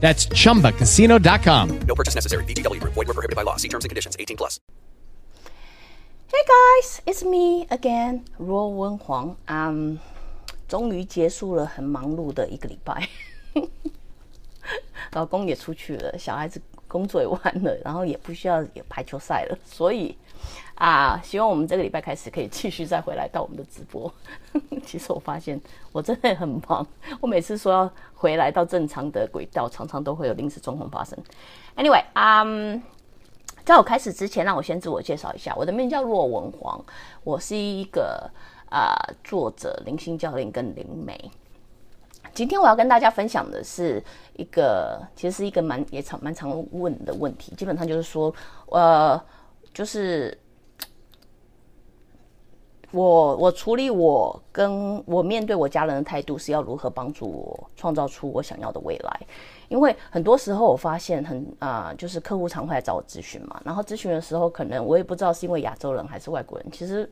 [0.00, 1.80] That's chumbacasino.com.
[1.86, 2.44] No purchase necessary.
[2.44, 2.94] VGW Group.
[2.94, 3.56] Void were prohibited by law.
[3.56, 4.16] See terms and conditions.
[4.18, 4.60] 18 plus.
[6.26, 9.36] Hey guys, it's me again，罗文黄。
[9.46, 9.98] 嗯，
[10.66, 13.08] 终于结束了很忙碌的一个礼拜，
[15.12, 20.18] 老公也出去了，小孩子工作也完了，然后也不需要有排球赛了，所以
[20.75, 24.11] 啊，希望我们这个礼拜开始可以继续再回来到我们的直播。
[24.85, 25.59] 其实我发现
[25.91, 26.85] 我真的很忙，
[27.19, 31.17] 我每次说要回来到正常的轨道，常常都会有临时状况发生。
[31.75, 32.81] Anyway，嗯。
[33.65, 36.83] 在我开始之前，让我先自我介绍一下，我的名叫骆文煌，
[37.23, 38.27] 我是一个
[38.67, 41.29] 啊作者、灵性教练跟灵媒。
[42.33, 44.03] 今天我要跟大家分享的是
[44.37, 48.33] 一个，其实是一个蛮也常蛮常问的问题，基本上就是说，
[48.67, 49.21] 呃，
[49.73, 50.37] 就是
[52.91, 59.21] 我我处理我跟我面对我家人的态度是要如何帮助我创造出我想要的未来。
[59.67, 67.07] 因为很多时候我发现很啊，就是客户常会来找我咨询嘛，然后咨询的时候，可能我也不知道是因为亚洲人还是外国人，其实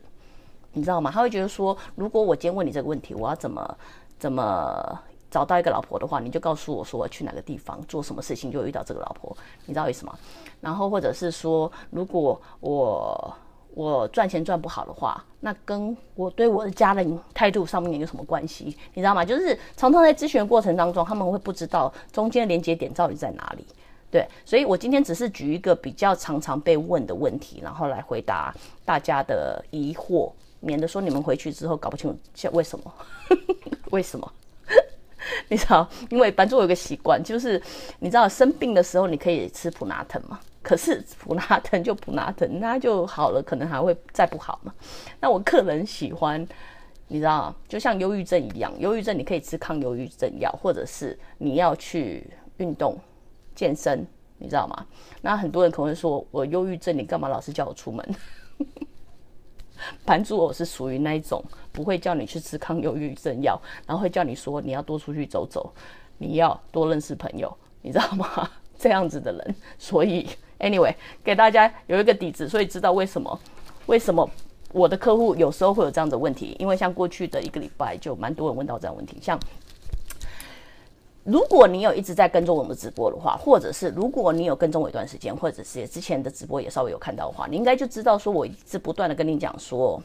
[0.73, 1.11] 你知道吗？
[1.11, 3.77] 他会觉得说，如果我今天问你这个问题，我要怎么
[4.17, 10.17] 怎么找到一个老婆的话，你就告诉我说去哪个地方做什么事情就遇到这个老婆，你知道意思吗？
[10.61, 13.35] 然后或者是说，如果我
[13.73, 18.75] 我赚钱赚不好的话，那跟我对我的家人态度上面有什么关系？
[18.93, 19.23] 你知道吗？
[19.23, 23.65] 就是常常在咨询的过程当中，他们会不知道中间连接点到底在哪里。
[24.09, 28.55] 对，所以我今天只是举一个比较常常被问的问题，然后来回答
[28.85, 32.93] 大家的疑惑，免得说你们回去之后搞不清楚为什么？
[33.91, 34.31] 为什么？
[35.49, 37.61] 你知道，因为班主有个习惯，就是
[37.99, 40.39] 你知道生病的时候你可以吃普拿疼嘛？
[40.61, 44.73] 可是普拿疼就普拿疼，那就好了，可能还会再不好嘛。
[45.21, 46.45] 那我个人喜欢，
[47.07, 52.99] 你知道，就像忧郁症一样，忧郁症你可以吃抗忧郁症药，或者是你要去运动、
[53.55, 54.05] 健身，
[54.37, 54.85] 你知道吗？
[55.21, 58.05] 那很多人可能会说，我忧郁症，你干嘛老是叫我出门？
[60.05, 65.71] 盘主我是属于那一种，不会叫你去吃抗忧郁症药，然后会叫你说你要多出去走走，
[66.17, 68.49] 你要多认识朋友，你知道吗？
[68.77, 70.27] 这样子的人，所以。
[70.59, 70.91] Anyway，
[71.23, 73.39] 给大家有一个底子，所以知道为什么
[73.85, 74.27] 为什么
[74.71, 79.19] 我的客户有时候会有这样的问题，因为像过去的一个礼拜就蛮多人问到这样问题。
[79.21, 79.39] 像
[81.27, 90.01] 如果你有一直在跟踪我们直播的话，或者是如果你有跟踪我一段时间，或者是之前的直播也稍微有看到的话，你应该就知道说我一直不断的跟你讲说。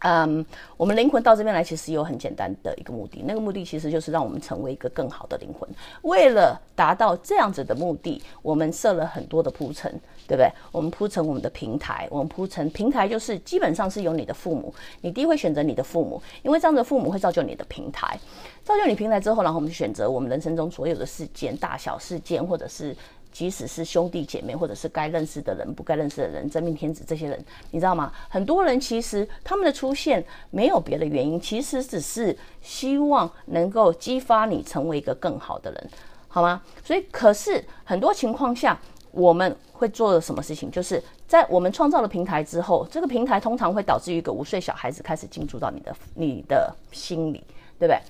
[0.00, 0.44] 嗯，
[0.76, 5.68] 我们灵魂到这边来，其实有很简单的一个目的，那个目的其实就是让我们成为一个更好的灵魂。
[6.02, 9.90] 为了达到这样子的目的，我们设了很多的铺陈，
[10.26, 10.50] 对不对？
[10.72, 18.18] 我们铺成我们的平台，我们铺成平台就是基本上是由你的父母，你第一会选择你的父母，因为这样的父母会造就你的平台，
[18.64, 22.96] 造就你平台之后，然后我们选择我们人生中所有的事件，大小事件，或者是。
[23.32, 28.12] 即使是兄弟姐妹，或者是该认识的人、不该认识的人、真命天子这些人，你知道吗？
[28.28, 35.90] 很多人其实他们的出现没有别的原因，其实只是希望能够激发你成为一个更好的人，
[36.28, 36.60] 好吗？
[36.84, 38.78] 所以，可是很多情况下，
[39.12, 47.44] 我们会做的什么事情，就是在我们创造了平台之后，这个平台通常会导致一个五岁小孩子开始进驻到你的你的心里，
[47.78, 48.00] 对不对？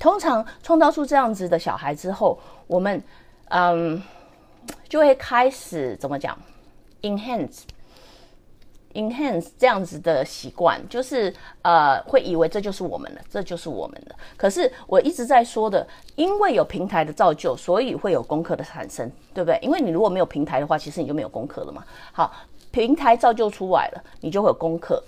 [0.00, 3.02] 通常创造出这样子的小孩之后，我们
[3.48, 4.02] 嗯。
[4.92, 6.38] 就会开始怎么讲
[7.00, 14.14] ，enhance，enhance 这样子的习惯，就是呃，会以为这就是我们的，这就是我们的。
[14.36, 19.58] 可是我一直在说的，因为有平台的造就，所以会有功课的产生，对不对？
[19.62, 21.82] 因为你如果没有平台的话，其实你就没有功课了嘛。
[22.12, 22.30] 好，
[22.70, 25.02] 平台造就出来了，你就会有功课。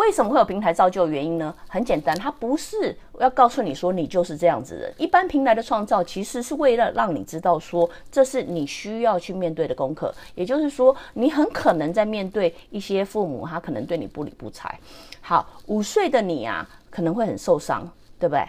[0.00, 1.54] 为什么会有平台造就的原因呢？
[1.68, 4.94] 很简单，它不是要告诉你说你就是这样子的。
[4.96, 10.12] 一般平台的创造其实是为了让你知道说这是你需要去面对的功课。
[10.34, 14.74] 也就是说，你很可能在面对一些父母，他可能对你不理不睬。
[15.20, 17.86] 好，五岁的你啊，可能会很受伤，
[18.18, 18.42] 对不对？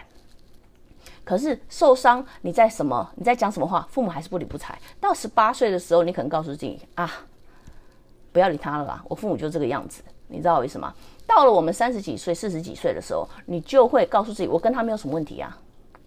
[1.22, 3.08] 可是受伤，你在什么？
[3.14, 3.86] 你在讲什么话？
[3.90, 4.76] 父母还是不理不睬。
[4.98, 7.12] 到十八岁的时候，你可能告诉自己啊，
[8.32, 10.02] 不要理他了吧，我父母就这个样子。
[10.26, 10.94] 你知道我意思吗？
[11.26, 15.56] 到了我们三十几岁、四十几岁的时候，你就会告诉自己，我跟他没有什么问题啊，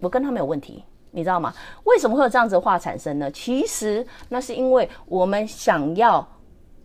[0.00, 1.54] 我跟他没有问题，你知道吗？
[1.84, 3.30] 为什么会有这样子的话产生呢？
[3.30, 6.26] 其实那是因为我们想要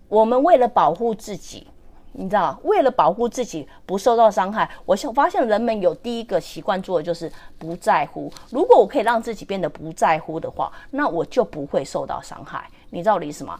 [0.07, 1.67] 我们为了保护自己，
[2.11, 8.31] 你知道，为了保护自己不受到伤害，我想发现人们有第一个习惯做的就是不在乎。
[8.51, 12.69] 如果我可以让自己变得不在乎的话，那我就不会受到伤害。
[12.91, 13.59] 你知道我的意思吗？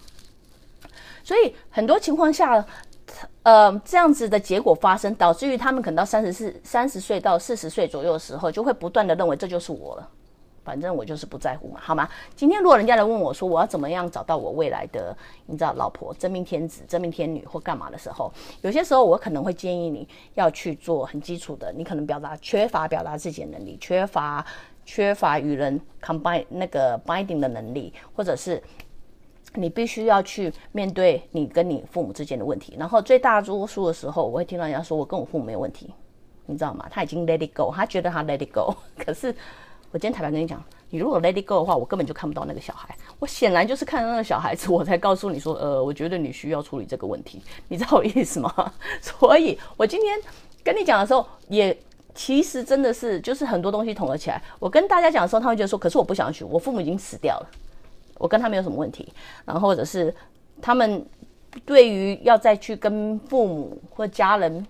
[1.24, 2.66] 所以很多情况下，
[3.44, 10.10] 呃，这样子的结果发生，导致于他们可能到三十四、三十岁到四十岁左右的时候，就会不断的认为这就是我了。
[10.64, 12.08] 反正我就是不在乎嘛，好吗？
[12.36, 15.14] 今天如果人家来问我说我要怎么样找到我未来的，
[15.48, 18.32] 你知道老婆、真命天子、真命天女或干嘛的时候，
[18.62, 24.46] 有些时候我可能会建议你要去做很基础的，你可能表达缺乏表达自己的能力，缺乏
[24.86, 28.62] 缺乏与人 combine 那个 binding 的能力，或者是
[29.56, 32.76] 你必须要去面对你跟你父母之间的问题。
[32.78, 35.94] 然后最大多数的时候，我会听到人家说我跟我父母没有问题，
[36.46, 36.88] 你知道吗？
[36.90, 39.36] 他已经 let it go，他觉得他 let it go， 可是。
[39.94, 42.96] 我今天坦白跟你讲，你如果 let it go 的话，我根本就看不到那个小孩。
[43.20, 48.74] 我显然就是看到那个小孩子，我才告诉你说，呃，我觉得你需要处理这个问题，你知道我意思吗？
[49.04, 50.18] 所以我今天
[50.64, 51.78] 跟你讲的时候，也
[52.16, 54.42] 其实真的是就是很多东西统合起来。
[54.60, 57.50] 我跟大家讲的时候，他会觉得说，可是我不想去，我父母已经死掉了，
[58.22, 59.12] 我跟他没有什么问题。
[59.44, 60.14] 然后或者是
[60.62, 61.06] 他们
[61.66, 64.66] 对于要再去跟父母或家人。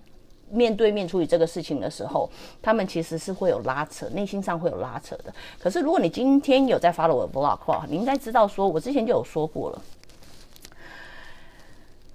[0.54, 2.28] 面对面处理这个事情的时候，
[2.60, 5.32] 他们其实是会有拉扯，内心上会有拉扯的。
[5.58, 9.82] 可是如果你今天有在发了我的 vlog 话，你应该知道，说我之前就有说过了，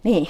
[0.04, 0.30] 你。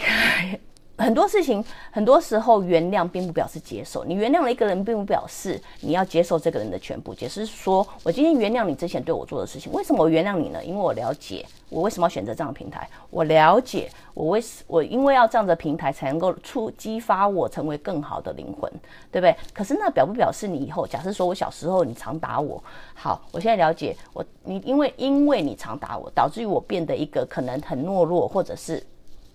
[0.97, 4.03] 很多事情，很多时候原谅并不表示接受。
[4.03, 7.13] 你原谅了一个人，并不表示你要接受这个人的全部。
[7.13, 10.63] 解释说，我今天原谅你之前对我做的事情，为什么我原谅你呢？
[10.65, 12.89] 因为我了解我为什么要选择这样的平台。
[13.11, 18.71] 我了解我为我因为要这样的平台才能够出激发我成为更好的灵魂，
[19.11, 19.35] 对不对？
[19.53, 20.87] 可是那表不表示你以后？
[20.87, 22.61] 假设说我小时候你常打我，
[22.95, 28.83] 好，我现在了解我你因为因为你常打我，导致于我变得一个可能很懦弱，或者是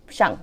[0.08, 0.36] 像。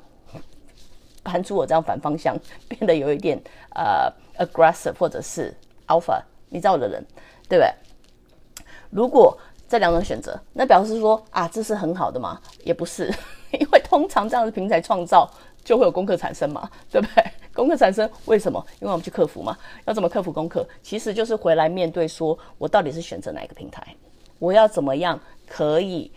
[1.24, 2.38] 盘出我这样反方向，
[2.68, 3.40] 变得有一点
[3.76, 5.54] 呃 aggressive 或者是
[5.88, 7.06] alpha，你知道我的人，
[7.48, 8.64] 对不对？
[8.90, 9.38] 如果
[9.68, 12.42] 这两种选择，那表示说啊，这是很好的吗？
[12.64, 13.14] 也不是，
[13.60, 15.30] 因为通常这样的平台创造
[15.64, 17.24] 就会有功课产生嘛，对不对？
[17.54, 18.66] 功课产生为什么？
[18.80, 19.56] 因为我们去克服嘛。
[19.86, 20.68] 要怎么克服功课？
[20.82, 23.96] 其实就是回来面对，说我到底是选择哪一个平台？
[24.40, 26.12] 我要怎么样可以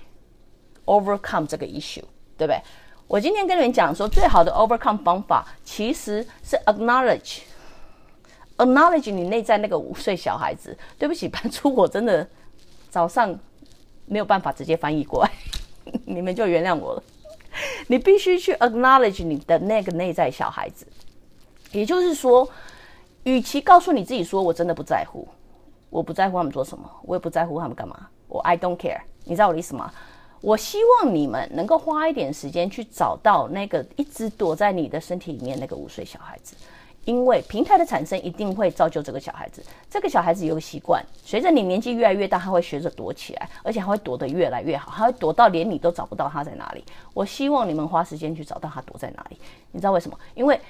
[0.87, 2.05] overcome 这个 issue，
[2.38, 2.62] 对不对？
[3.06, 10.75] 我今天跟你们讲说，最好的 overcome 方法其实是 acknowledge，acknowledge 你内在那个五岁小孩子。
[10.99, 12.26] 对不起，搬出我真的
[12.88, 13.38] 早上
[14.06, 15.31] 没有办法直接翻译过来，
[16.06, 17.02] 你们就原谅我了。
[17.87, 20.87] 你必须去 acknowledge 你的那个内在小孩子，
[21.72, 22.48] 也就是说，
[23.25, 25.28] 与其告诉你自己说我真的不在乎，
[25.90, 29.93] 我不在乎他们做什么，我也不在乎他们干嘛，我 I don't care，你知道我的意思吗？
[30.43, 36.56] 我希望你们能够花一点时间去找到那个一直躲在你的身体里面那个五岁小孩子，
[37.05, 39.62] 因为平台的产生一定会造就这个小孩子。
[39.89, 46.85] 这个小孩子有个习惯，随着你年纪越来越大，他会学着躲起来，而且还会躲得越来越好，他会躲到连你都找不到他在哪里。
[47.15, 49.37] 我希望你们花时间去找到他躲在哪里。
[49.71, 50.19] 你知道为什么？
[50.35, 50.61] 因为。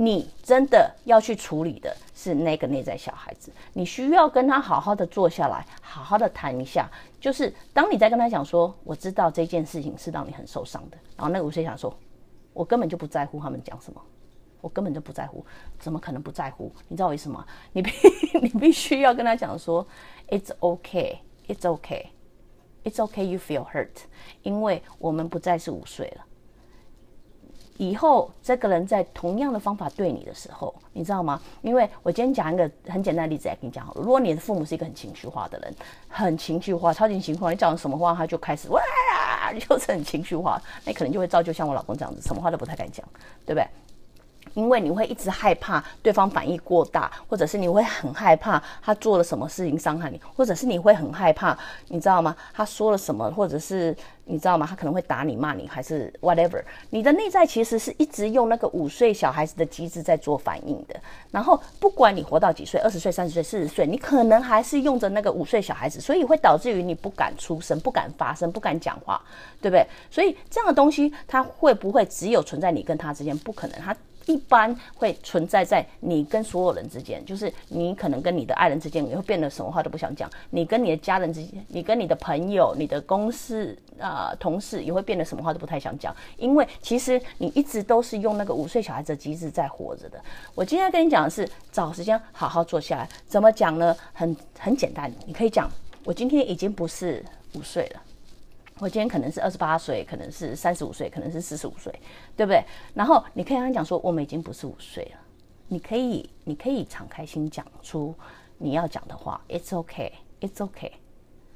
[0.00, 6.88] 你真的要去处理的是那个内在小孩子，你需要跟他好好的坐下来，好好的谈一下。
[7.20, 11.92] 就是当你在跟他讲说，我知道这件事情是让你很受伤的，然后那个五岁想说，
[12.52, 14.00] 我根本就不在乎他们讲什么，
[14.60, 15.44] 我根本就不在乎，
[15.80, 16.72] 怎么可能不在乎？
[16.86, 17.44] 你知道为什么？
[17.72, 17.90] 你必
[18.40, 19.84] 你必须要跟他讲说
[20.28, 21.18] ，It's okay,
[21.48, 22.10] It's okay,
[22.84, 24.04] It's okay, you feel hurt，
[24.42, 26.24] 因为我们不再是五岁了。
[27.78, 31.40] 以后这个人在同样的方法对你的时候，你知道吗？
[31.62, 34.02] 因为我今天讲一个很简单的例子来跟你讲好了。
[34.02, 35.74] 如果你的父母是一个很情绪化的人，
[36.08, 38.80] 很情绪化、超级情绪化，你讲什么话他就开始哇，
[39.58, 43.06] 就是很情绪化，那可能就会造就像我老公这样子，什么话都不太敢讲，
[43.46, 43.66] 对不对？
[44.58, 52.34] 因为你会一直害怕对方反应过大，或者是你会很害怕他做了什么事情伤害你，或者是你会很害怕，你知道吗？
[52.52, 54.66] 他说了什么，或者是你知道吗？
[54.68, 56.60] 他可能会打你、骂你，还是 whatever。
[56.90, 60.96] 你的内在其实是一直用那个五岁小孩子的机制在做反应的。
[61.30, 69.22] 然后不管你活到几岁，二十岁、三十岁、四十岁，你可能还是用着那个五岁小孩子，所以会导致于你不敢出声、不敢发声、不敢讲话，
[69.62, 69.86] 对不对？
[70.10, 73.38] 所以这样的东西，它会不会只有存在你跟他之间？
[73.38, 73.96] 不可能，他。
[74.28, 86.14] 一般会存在在你跟所有人之间，就是你可能跟你的爱人之间，你会变得什么话都不想讲；你跟你的家人之间，你跟你的朋友、你的公司啊同事，也会变得什么话都不太想讲。
[86.36, 90.22] 因为其实你一直都是用那个五岁小孩子的机制在活着的。
[90.54, 93.96] 我今天跟你讲的是，找时间好好坐下来，怎么讲呢？
[94.12, 95.70] 很很简单，你可以讲，
[96.04, 98.02] 我今天已经不是五岁了，
[98.80, 101.92] 我今天可能是二十八岁，可能是三十五岁，可能是四十五岁，
[102.36, 102.62] 对不对？
[102.94, 105.20] 然后你可以跟他讲说，我们已经不是五岁了。
[105.66, 108.14] 你可以，你可以敞开心讲出
[108.56, 109.40] 你要讲的话。
[109.48, 110.92] It's okay, it's okay。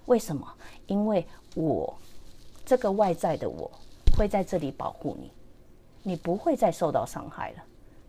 [0.07, 0.47] 为什么？
[0.87, 1.25] 因为
[1.55, 1.97] 我
[2.65, 3.71] 这个外在的我
[4.17, 5.33] 会在这里保护你，
[6.03, 7.63] 你不会再受到伤害了，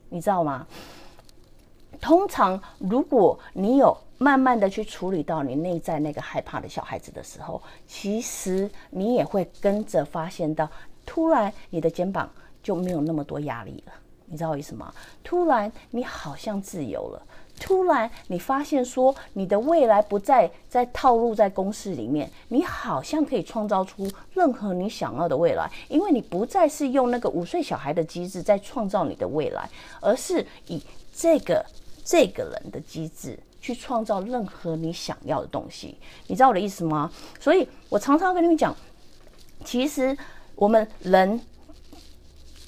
[0.09, 0.65] 你知道吗？
[2.01, 10.69] 通常，如果你有慢慢的去处理到你内在那个害怕的小孩子的时候，其实你也会跟着发现到，
[11.05, 12.31] 突然你的肩膀
[12.63, 13.91] 就没有那么多压力了。
[14.27, 14.93] 你知道我意思吗？
[15.25, 17.21] 突然你好像自由了，
[17.59, 30.81] 突然你发现说你的未来不再在套路在公式里面，你好像可以创造出任何你想要的未来，因为你不再是用那个五岁小孩的机制在创造你的未来，而是以
[31.13, 31.63] 这个
[32.05, 35.97] 这个人的机制去创造任何你想要的东西。
[36.27, 37.09] 你知道我的意思吗？
[37.39, 38.75] 所以我常常跟你们讲，
[39.63, 40.15] 其实
[40.53, 41.39] 我们人。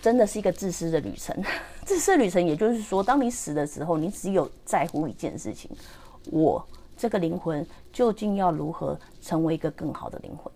[0.02, 1.36] 真的是一个自私的旅程，
[1.84, 5.72] 自私旅程，也就是说，当你死的时候，你只有在乎一件事情：
[6.30, 6.64] 我
[6.96, 10.54] 这个灵魂究竟要如何成为一个更好的灵魂？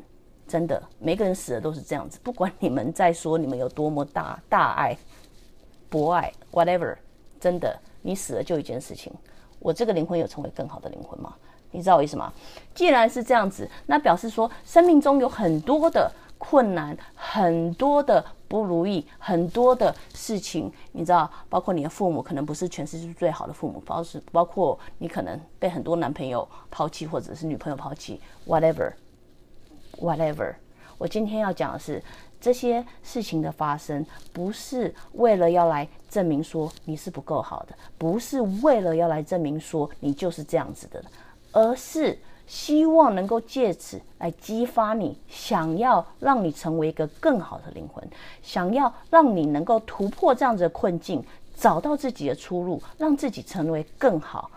[0.48, 2.20] 真的，每个人死的都是这样子。
[2.22, 4.96] 不管你们在说你们有多么大大爱、
[5.90, 6.96] 博爱，whatever，
[7.40, 9.12] 真的，你死了就一件事情：
[9.60, 11.34] 我这个灵魂有成为更好的灵魂吗？
[11.72, 12.34] 你知道我意思吗？
[12.74, 18.24] 既然是这样子，那表示说，生命中有很多的困难，很多的。
[18.50, 30.56] 不如意很多的事情，你知道，包括你的父母可能不是全世界最好的父母，包是包括你可能被很多男朋友抛弃或者是女朋友抛弃，whatever，whatever。
[30.98, 32.04] 我今天要讲的是
[32.40, 41.04] 这些事情的发生，不是为了要来证明说你是不够好的，不是为了要来证明说你就是这样子的，
[41.52, 42.18] 而是。
[42.50, 48.04] 希望能够借此来激发你，想要让你成为一个更好的灵魂，
[48.42, 51.24] 想要让你能够突破这样子的困境，
[51.56, 54.50] 找到自己的出路，让自己成为更好、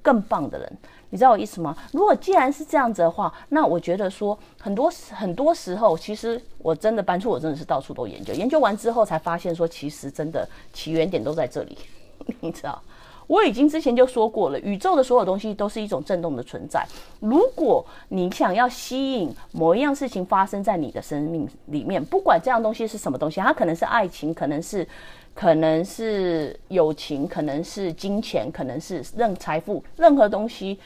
[0.00, 0.78] 更棒的人。
[1.14, 1.76] 你知道我意思吗？
[1.92, 11.78] 如果既然是这样子的话，那我觉得说很多很多时候，其实我真的搬出，我真的是到处都研究，研究完之后才发现说，其实真的起源点都在这里，
[12.40, 12.82] 你知道。
[13.28, 16.84] 我已经之前就说过了，宇宙的所有东西都是一种震动的存在。
[17.20, 24.86] 如果你想要吸引某一样事情发生在你的生命里面，不管这样东西是什么东西，它可能是爱情，可能是，
[25.32, 30.78] 可能是友情，可能是金钱，可能是任财富，任何东西，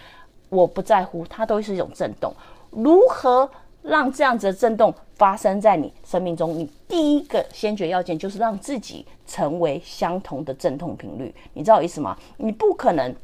[0.48, 2.32] 我不在乎，它都是一种震动。
[2.70, 3.48] 如何？
[3.80, 11.32] 让这样子的震动发生在你生命中，你第一个先决要件就是让自己成为相同的振动频率。
[11.54, 12.14] 你知道我意思吗？
[12.36, 13.14] 你不可能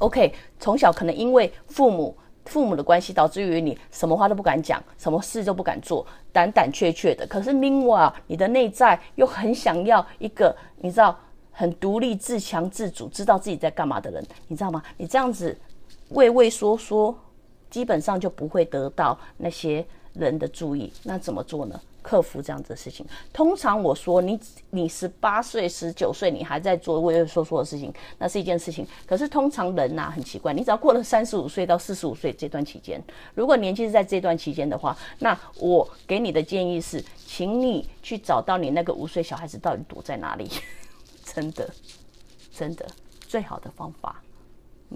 [0.00, 7.26] ，OK，从小可能因为父母父母的关系，导致于你什么话都不敢讲，什么事都不敢做，胆胆怯怯的。
[7.26, 11.18] 可是 meanwhile，你的内在又很想要一个你知道
[11.50, 14.24] 很独立、自强、自主，知道自己在干嘛的人。
[14.46, 14.80] 你知道吗？
[14.98, 15.58] 你这样子
[16.10, 17.16] 畏畏缩缩。
[17.68, 19.84] 基本上就不会得到那些
[20.14, 20.90] 人的注意。
[21.02, 21.78] 那怎么做呢？
[22.00, 23.04] 克服这样子的事情。
[23.32, 24.38] 通常我说你
[24.70, 28.86] 你十八岁、十九岁，你还在做畏畏缩缩的事情，那是一件事情。
[29.04, 33.02] 可是通常人呐很奇怪，你只要过了三十五岁到四十五岁这段期间，
[33.34, 40.48] 如果年纪是在这段期间的话，那我给你的建议是，请你去找到你那个五岁小孩子到底躲在哪里。
[41.24, 41.68] 真的，
[42.54, 42.86] 真的，
[43.26, 44.22] 最好的方法。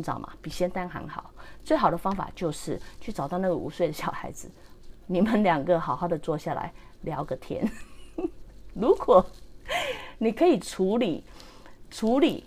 [0.01, 0.33] 你知道吗？
[0.41, 1.31] 比仙丹还好。
[1.63, 4.51] 最好的方法就是去找到那个五岁的小孩子，
[5.07, 7.71] 你们两个好好的坐下来聊个天。
[8.73, 9.23] 如果
[10.17, 11.23] 你可以处理
[11.91, 12.45] 处理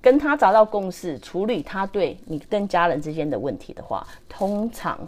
[0.00, 4.98] 跟他找到共识，处理他对你跟家人之间的问题的话，通常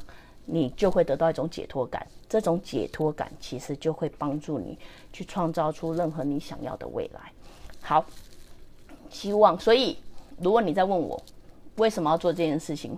[0.45, 2.07] 你就会得到一种解脱感。
[2.28, 4.78] 这种解脱感其实就会帮助你
[5.14, 7.33] 去创造出任何你想要的未来。
[7.81, 8.05] 好，
[9.09, 9.97] 希望所以。
[10.40, 11.21] 如果你在问我
[11.79, 12.97] 为什么要做这件事情，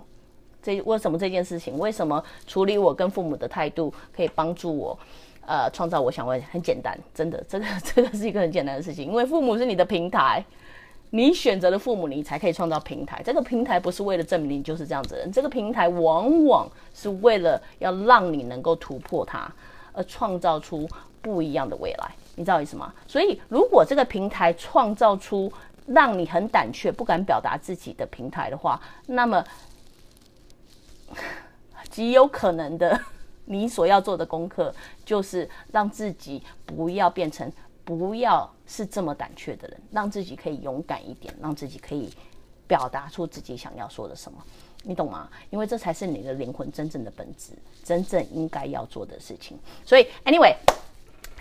[0.62, 4.98] 这为什么这件事情，为什么处理我跟父母的态度可以帮助我，
[5.46, 10.44] 呃，创造我想问，很简单，真的，这个这个是一个很简单的事情，因为父母是你的平台，
[11.10, 13.22] 你选择了父母，你才可以创造平台。
[13.24, 19.50] 这个平台不是为了证明你就是这样子的人，这个平台往往是为了要让你能够突破它，
[19.92, 20.88] 而创造出
[21.20, 22.10] 不一样的未来。
[22.36, 22.94] 你知道意思吗？
[23.06, 25.52] 所以，如果这个平台创造出
[25.92, 29.44] 让你很胆怯、不敢表达自己的平台的话，那么
[31.90, 32.98] 极有可能的，
[33.46, 34.72] 你所要做的功课
[35.04, 37.52] 就是让自己不要变成、
[37.84, 42.08] 不要是这么胆怯的人，让自己可以勇敢一点，让自己可以
[42.68, 44.38] 表达出自己想要说的什么。
[44.84, 45.28] 你懂吗？
[45.50, 49.58] 因为这才是你的灵魂真正的本质，真正应该要做的事情。
[49.84, 50.54] 所以，anyway。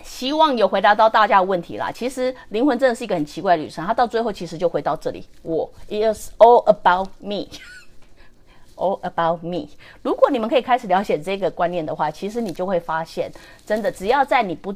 [0.10, 1.92] 希望有回答到大家的问题啦。
[1.92, 9.68] 其实灵魂真的是一个很奇怪的旅程，它到最后其实就回到这里，我 is all about me，all about me。
[10.02, 13.32] 如果你们可以开始了解这个观念的话，其实你就会发现，
[13.68, 14.76] 真的只要在你不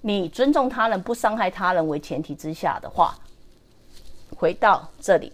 [0.00, 3.16] 你尊重他人、不伤害他人为前提之下的话，
[4.36, 5.32] 回到这里。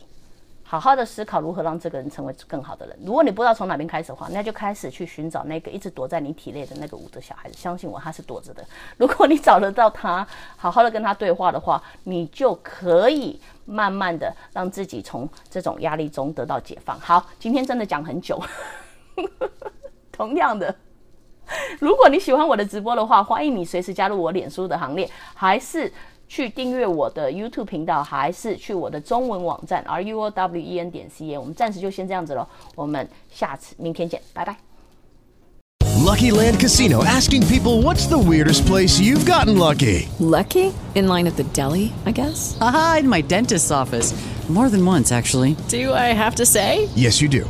[0.71, 2.97] 好好的思考如何让这个人成为更好的人。
[3.05, 7.59] 如果你不知道从哪边开始的话，那就开始去寻找那个一直躲在你体内的那个五的小孩子。
[7.59, 8.65] 相信我，他是躲着的。
[8.97, 10.25] 如果你找得到他，
[10.57, 16.97] 好好的跟他对话的话，你就可以慢慢的让自己从这种压力中得到解放。
[17.01, 18.41] 好，今天真的讲很久。
[20.13, 20.73] 同样的，
[21.81, 25.93] 如果你喜欢我的直播的话，欢迎你随时加入我脸书的行列，还是。
[26.30, 31.40] 去订阅我的 YouTube 频道，还是去我的中文网站 r u o w e n 点 c n。
[31.40, 34.56] 我们暂时就先这样子喽，我们下次明天见，拜拜。
[36.06, 40.08] Lucky Land Casino asking people what's the weirdest place you've gotten lucky?
[40.20, 40.72] Lucky?
[40.94, 42.56] In line at the deli, I guess?
[42.62, 44.14] Aha, in my dentist's office.
[44.48, 45.56] More than once, actually.
[45.70, 46.88] Do I have to say?
[46.96, 47.50] Yes, you do.